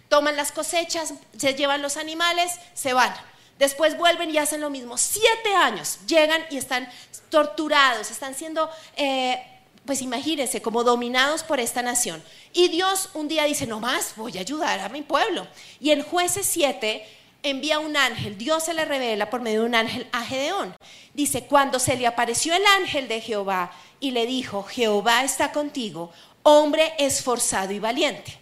[0.07, 3.13] toman las cosechas, se llevan los animales, se van.
[3.59, 4.97] Después vuelven y hacen lo mismo.
[4.97, 6.89] Siete años llegan y están
[7.29, 9.45] torturados, están siendo, eh,
[9.85, 12.23] pues imagínense, como dominados por esta nación.
[12.53, 15.45] Y Dios un día dice, no más, voy a ayudar a mi pueblo.
[15.81, 19.75] Y en jueces 7 envía un ángel, Dios se le revela por medio de un
[19.75, 20.75] ángel a Gedeón.
[21.13, 26.11] Dice, cuando se le apareció el ángel de Jehová y le dijo, Jehová está contigo,
[26.43, 28.37] hombre esforzado y valiente.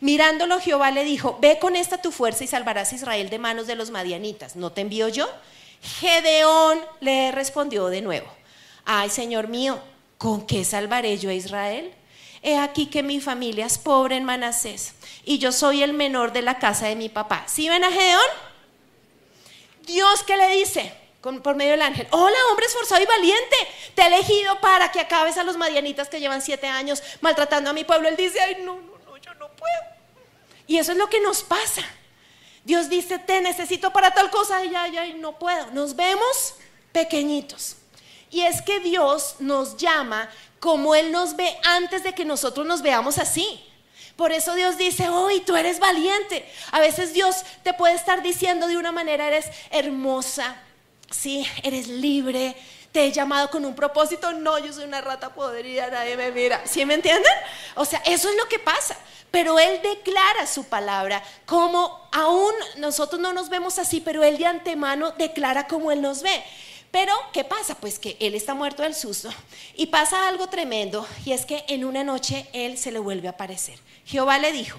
[0.00, 3.66] Mirándolo Jehová le dijo, ve con esta tu fuerza y salvarás a Israel de manos
[3.66, 4.56] de los madianitas.
[4.56, 5.28] ¿No te envío yo?
[6.00, 8.26] Gedeón le respondió de nuevo,
[8.84, 9.80] ay Señor mío,
[10.18, 11.92] ¿con qué salvaré yo a Israel?
[12.42, 16.42] He aquí que mi familia es pobre en Manasés y yo soy el menor de
[16.42, 17.44] la casa de mi papá.
[17.46, 18.20] ¿Sí ven a Gedeón?
[19.86, 23.56] Dios qué le dice por medio del ángel, hola hombre esforzado y valiente,
[23.94, 27.72] te he elegido para que acabes a los madianitas que llevan siete años maltratando a
[27.72, 28.08] mi pueblo.
[28.08, 29.82] Él dice, ay no, no, no, yo no puedo.
[30.66, 31.82] Y eso es lo que nos pasa.
[32.64, 35.70] Dios dice, te necesito para tal cosa, y ya, ya, no puedo.
[35.70, 36.54] Nos vemos
[36.92, 37.76] pequeñitos.
[38.30, 40.28] Y es que Dios nos llama
[40.62, 43.60] como Él nos ve antes de que nosotros nos veamos así.
[44.14, 46.48] Por eso Dios dice, hoy tú eres valiente.
[46.70, 50.54] A veces Dios te puede estar diciendo de una manera, eres hermosa,
[51.10, 52.54] sí, eres libre,
[52.92, 54.32] te he llamado con un propósito.
[54.34, 56.62] No, yo soy una rata podrida, nadie me mira.
[56.64, 57.32] ¿Sí me entienden?
[57.74, 58.96] O sea, eso es lo que pasa.
[59.32, 64.46] Pero Él declara su palabra como aún nosotros no nos vemos así, pero Él de
[64.46, 66.44] antemano declara como Él nos ve.
[66.92, 67.74] Pero, ¿qué pasa?
[67.74, 69.30] Pues que Él está muerto del susto.
[69.74, 73.32] Y pasa algo tremendo, y es que en una noche Él se le vuelve a
[73.32, 73.78] aparecer.
[74.04, 74.78] Jehová le dijo,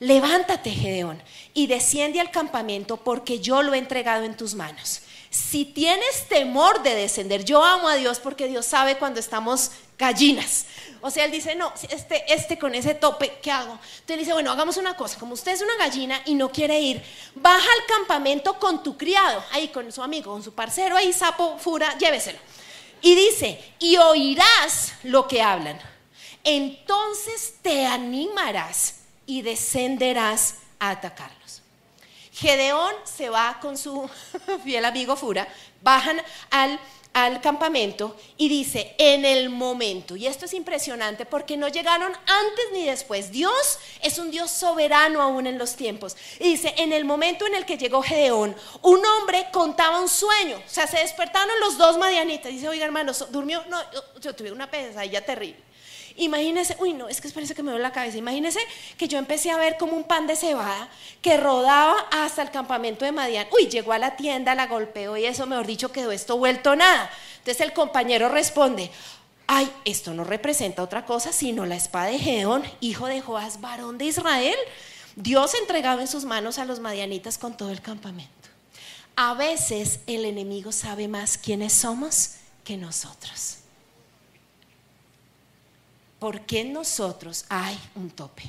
[0.00, 1.22] levántate, Gedeón,
[1.54, 5.02] y desciende al campamento porque yo lo he entregado en tus manos.
[5.30, 10.66] Si tienes temor de descender, yo amo a Dios porque Dios sabe cuando estamos gallinas.
[11.02, 13.72] O sea, él dice, no, este, este con ese tope, ¿qué hago?
[13.72, 17.02] Entonces dice, bueno, hagamos una cosa, como usted es una gallina y no quiere ir,
[17.34, 21.58] baja al campamento con tu criado, ahí con su amigo, con su parcero, ahí sapo,
[21.58, 22.38] fura, lléveselo.
[23.02, 25.78] Y dice, y oirás lo que hablan.
[26.44, 31.42] Entonces te animarás y descenderás a atacarlo.
[32.32, 34.08] Gedeón se va con su
[34.64, 35.46] fiel amigo Fura,
[35.82, 36.80] bajan al,
[37.12, 42.64] al campamento y dice, en el momento, y esto es impresionante porque no llegaron antes
[42.72, 46.16] ni después, Dios es un Dios soberano aún en los tiempos.
[46.40, 50.56] Y dice, en el momento en el que llegó Gedeón, un hombre contaba un sueño,
[50.56, 53.62] o sea, se despertaron los dos madianitas, dice, oiga hermano, ¿durmió?
[53.68, 53.78] No,
[54.20, 55.71] yo, tuve una pesadilla terrible.
[56.16, 58.18] Imagínese, uy, no, es que parece que me duele la cabeza.
[58.18, 58.60] Imagínese
[58.96, 60.88] que yo empecé a ver como un pan de cebada
[61.20, 63.46] que rodaba hasta el campamento de Madián.
[63.52, 67.10] Uy, llegó a la tienda, la golpeó y eso, mejor dicho, quedó esto vuelto nada.
[67.38, 68.90] Entonces el compañero responde,
[69.46, 73.98] ay, esto no representa otra cosa sino la espada de Gedeón, hijo de Joás, varón
[73.98, 74.56] de Israel.
[75.16, 78.32] Dios entregaba en sus manos a los madianitas con todo el campamento.
[79.16, 83.61] A veces el enemigo sabe más quiénes somos que nosotros.
[86.22, 88.44] Porque en nosotros hay un tope.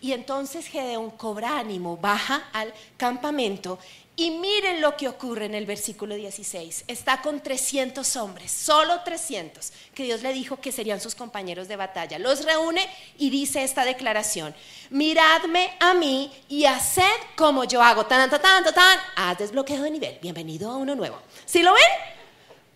[0.00, 3.78] Y entonces Gedeón cobra ánimo, baja al campamento
[4.16, 6.84] y miren lo que ocurre en el versículo 16.
[6.88, 11.76] Está con 300 hombres, solo 300, que Dios le dijo que serían sus compañeros de
[11.76, 12.18] batalla.
[12.18, 14.54] Los reúne y dice esta declaración.
[14.88, 17.02] Miradme a mí y haced
[17.36, 18.06] como yo hago.
[18.06, 18.98] Tan, tan, tan, tan, tan.
[19.16, 20.18] Has desbloqueado de nivel.
[20.22, 21.18] Bienvenido a uno nuevo.
[21.44, 22.15] ¿Sí lo ven?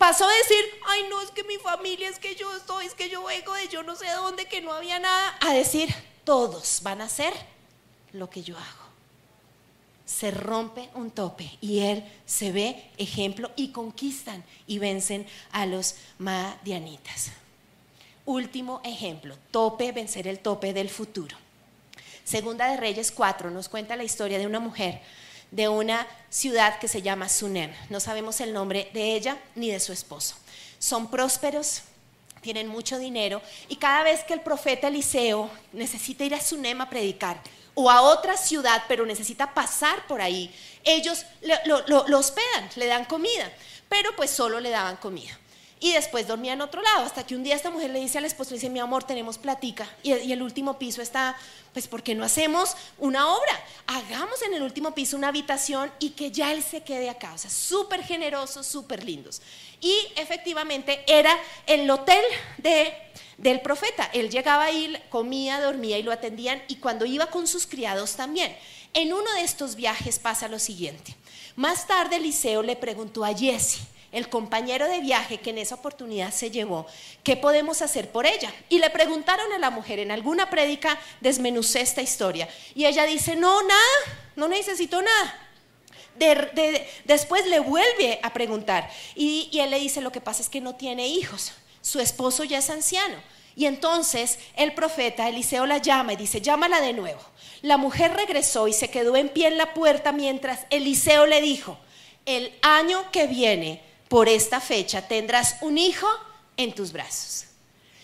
[0.00, 3.10] Pasó a decir, ay no, es que mi familia, es que yo estoy, es que
[3.10, 7.02] yo vengo de yo no sé dónde, que no había nada, a decir, todos van
[7.02, 7.34] a hacer
[8.12, 8.80] lo que yo hago
[10.10, 15.94] se rompe un tope y él se ve ejemplo y conquistan y vencen a los
[16.18, 17.30] madianitas.
[18.26, 21.36] Último ejemplo, tope, vencer el tope del futuro.
[22.24, 25.00] Segunda de Reyes 4 nos cuenta la historia de una mujer
[25.50, 27.72] de una ciudad que se llama Sunem.
[27.88, 30.36] No sabemos el nombre de ella ni de su esposo.
[30.78, 31.82] Son prósperos,
[32.40, 36.88] tienen mucho dinero y cada vez que el profeta Eliseo necesita ir a Sunem a
[36.88, 37.40] predicar,
[37.74, 41.24] o a otra ciudad, pero necesita pasar por ahí, ellos
[41.86, 43.50] lo, hospedan, le dan comida,
[43.88, 45.38] pero pues solo le daban comida.
[45.82, 48.26] Y después dormía en otro lado, hasta que un día esta mujer le dice al
[48.26, 51.36] esposo, le dice, mi amor, tenemos platica, y, el último piso está,
[51.72, 53.64] pues ¿por qué no hacemos una obra?
[53.86, 57.38] Hagamos en el último piso una habitación y que ya él se quede acá, o
[57.38, 59.40] sea, súper generosos, súper lindos.
[59.80, 61.34] Y efectivamente era
[61.66, 62.22] el hotel
[62.58, 62.92] de
[63.40, 64.10] del profeta.
[64.12, 68.54] Él llegaba ahí, comía, dormía y lo atendían y cuando iba con sus criados también.
[68.92, 71.16] En uno de estos viajes pasa lo siguiente.
[71.56, 73.80] Más tarde Eliseo le preguntó a Jesse,
[74.12, 76.86] el compañero de viaje que en esa oportunidad se llevó,
[77.22, 78.52] ¿qué podemos hacer por ella?
[78.68, 82.48] Y le preguntaron a la mujer, en alguna prédica desmenucé esta historia.
[82.74, 85.48] Y ella dice, no, nada, no necesito nada.
[87.04, 90.60] después le vuelve a preguntar y, y él le dice, lo que pasa es que
[90.60, 93.16] no tiene hijos su esposo ya es anciano.
[93.56, 97.20] Y entonces el profeta Eliseo la llama y dice, llámala de nuevo.
[97.62, 101.78] La mujer regresó y se quedó en pie en la puerta mientras Eliseo le dijo,
[102.26, 106.06] el año que viene, por esta fecha, tendrás un hijo
[106.58, 107.46] en tus brazos.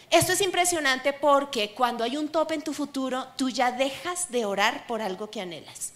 [0.08, 4.46] Esto es impresionante porque cuando hay un tope en tu futuro, tú ya dejas de
[4.46, 5.92] orar por algo que anhelas.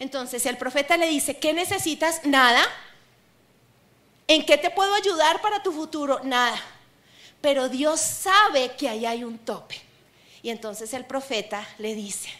[0.00, 2.24] Entonces el profeta le dice, ¿qué necesitas?
[2.24, 2.64] Nada.
[4.26, 6.18] ¿En qué te puedo ayudar para tu futuro?
[6.24, 6.60] Nada
[7.44, 9.78] pero Dios sabe que ahí hay un tope.
[10.42, 12.30] Y entonces el profeta le dice,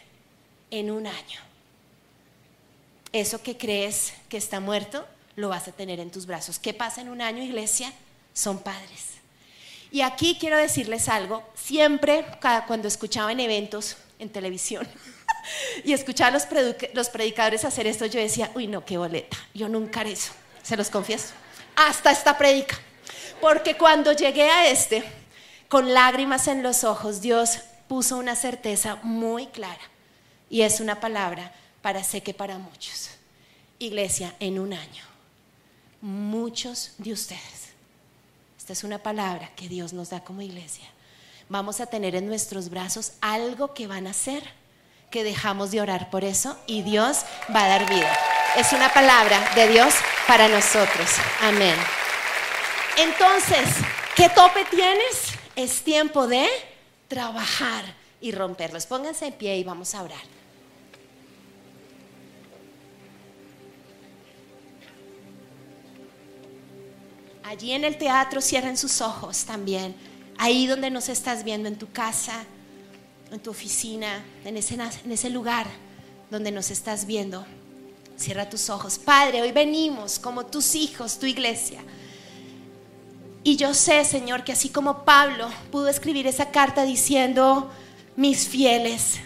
[0.71, 1.39] en un año,
[3.11, 6.59] eso que crees que está muerto, lo vas a tener en tus brazos.
[6.59, 7.91] ¿Qué pasa en un año, iglesia?
[8.33, 9.15] Son padres.
[9.91, 12.25] Y aquí quiero decirles algo, siempre
[12.67, 14.87] cuando escuchaba en eventos en televisión
[15.83, 16.41] y escuchaba a
[16.93, 20.75] los, predicadores hacer esto, yo decía, uy, no, qué boleta, yo nunca haré eso, se
[20.75, 21.33] los confieso,
[21.75, 22.77] hasta esta predica.
[23.39, 25.03] Porque cuando llegué a este,
[25.69, 29.81] con lágrimas en los ojos, Dios puso una certeza muy clara.
[30.49, 33.11] Y es una palabra para sé que para muchos.
[33.79, 35.03] Iglesia, en un año,
[36.05, 37.69] muchos de ustedes,
[38.59, 40.85] esta es una palabra que Dios nos da como iglesia,
[41.49, 44.43] vamos a tener en nuestros brazos algo que van a hacer,
[45.09, 48.15] que dejamos de orar por eso y Dios va a dar vida.
[48.55, 49.95] Es una palabra de Dios
[50.27, 51.09] para nosotros.
[51.41, 51.75] Amén.
[52.97, 53.67] Entonces,
[54.15, 55.33] ¿qué tope tienes?
[55.55, 56.47] Es tiempo de
[57.07, 57.83] trabajar
[58.21, 58.85] y romperlos.
[58.85, 60.44] Pónganse en pie y vamos a orar.
[67.45, 69.95] Allí en el teatro cierren sus ojos también.
[70.37, 72.43] Ahí donde nos estás viendo, en tu casa,
[73.31, 75.67] en tu oficina, en ese, en ese lugar
[76.29, 77.45] donde nos estás viendo.
[78.17, 78.97] Cierra tus ojos.
[78.97, 81.81] Padre, hoy venimos como tus hijos, tu iglesia
[83.47, 87.69] y yo sé, Señor, que así como Pablo pudo escribir esa carta diciendo,
[88.15, 89.17] mis fieles,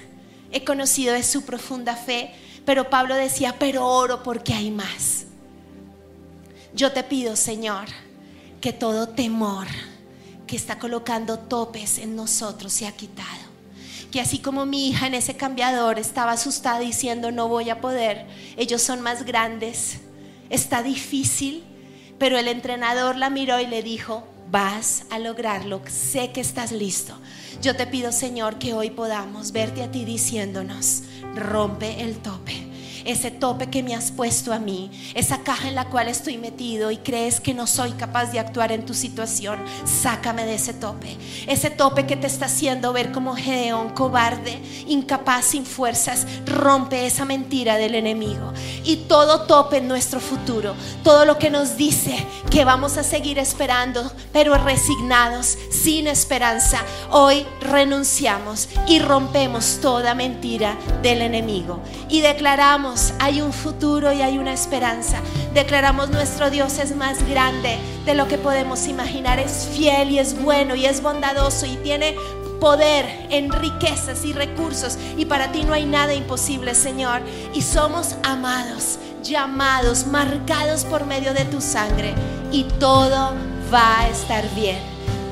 [0.52, 2.34] he conocido de su profunda fe,
[2.66, 5.24] pero Pablo decía, pero oro porque hay más.
[6.74, 7.86] Yo te pido, Señor,
[8.62, 9.68] que todo temor
[10.48, 13.50] que está colocando topes en nosotros se ha quitado.
[14.12, 18.26] Que así como mi hija en ese cambiador estaba asustada diciendo, no voy a poder,
[18.58, 20.00] ellos son más grandes,
[20.50, 21.64] está difícil,
[22.18, 25.82] pero el entrenador la miró y le dijo, vas a lograrlo.
[25.88, 27.14] Sé que estás listo.
[27.62, 31.04] Yo te pido, Señor, que hoy podamos verte a ti diciéndonos,
[31.36, 32.69] rompe el tope
[33.06, 36.92] ese tope que me has puesto a mí, esa caja en la cual estoy metido
[36.92, 41.18] y crees que no soy capaz de actuar en tu situación, sácame de ese tope.
[41.48, 47.26] Ese tope que te está haciendo ver como Gedeón, cobarde, incapaz, sin fuerzas, rompe esa
[47.26, 48.54] mentira del enemigo.
[48.84, 52.16] Y todo tope en nuestro futuro, todo lo que nos dice
[52.50, 60.76] que vamos a seguir esperando, pero resignados, sin esperanza, hoy renunciamos y rompemos toda mentira
[61.02, 62.22] del enemigo y
[63.20, 65.22] hay un futuro y hay una esperanza.
[65.54, 69.40] Declaramos nuestro Dios es más grande de lo que podemos imaginar.
[69.40, 72.16] Es fiel y es bueno y es bondadoso y tiene
[72.60, 74.98] poder en riquezas y recursos.
[75.18, 77.22] Y para ti no hay nada imposible, Señor.
[77.54, 82.14] Y somos amados, llamados, marcados por medio de tu sangre.
[82.52, 83.34] Y todo
[83.74, 84.80] va a estar bien.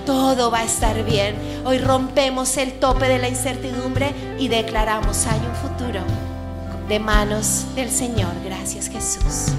[0.05, 1.35] Todo va a estar bien.
[1.65, 6.26] Hoy rompemos el tope de la incertidumbre y declaramos hay un futuro
[6.87, 8.31] de manos del Señor.
[8.43, 9.53] Gracias Jesús.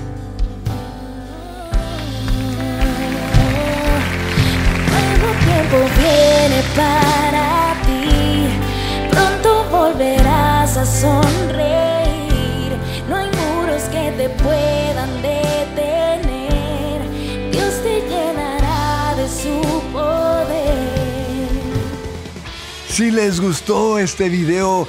[4.91, 8.49] Nuevo tiempo viene para ti,
[9.11, 12.73] pronto volverás a sonreír.
[13.09, 17.03] No hay muros que te puedan detener,
[17.53, 19.61] Dios te llenará de su
[19.93, 20.79] poder.
[22.89, 24.89] Si les gustó este video,